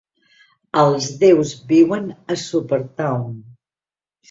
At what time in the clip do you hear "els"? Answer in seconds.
0.83-1.09